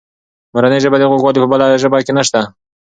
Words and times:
د 0.47 0.51
مورنۍ 0.53 0.79
ژبې 0.83 1.07
خوږوالی 1.11 1.41
په 1.41 1.47
بله 1.51 1.65
ژبه 1.83 1.97
کې 2.05 2.11
نسته. 2.17 2.41